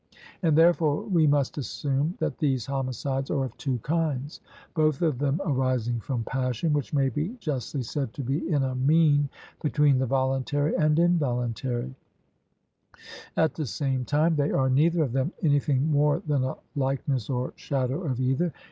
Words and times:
And, 0.41 0.57
therefore, 0.57 1.03
we 1.03 1.27
must 1.27 1.59
assume 1.59 2.15
that 2.17 2.39
these 2.39 2.65
homicides 2.65 3.29
are 3.29 3.43
of 3.45 3.55
two 3.57 3.77
kinds, 3.83 4.39
both 4.73 5.03
of 5.03 5.19
them 5.19 5.39
arising 5.45 5.99
from 5.99 6.23
passion, 6.23 6.73
which 6.73 6.91
may 6.91 7.09
be 7.09 7.35
justly 7.39 7.83
said 7.83 8.11
to 8.13 8.23
be 8.23 8.51
in 8.51 8.63
a 8.63 8.73
mean 8.73 9.29
between 9.61 9.99
the 9.99 10.07
voluntary 10.07 10.75
and 10.75 10.97
involuntary; 10.97 11.93
at 13.37 13.53
the 13.53 13.67
same 13.67 14.03
time, 14.03 14.37
they 14.37 14.49
are 14.49 14.71
neither 14.71 15.03
of 15.03 15.11
them 15.13 15.33
anything 15.43 15.91
more 15.91 16.23
than 16.25 16.45
a 16.45 16.55
likeness 16.75 17.29
or 17.29 17.53
shadow 17.55 18.01
of 18.01 18.19
either. 18.19 18.51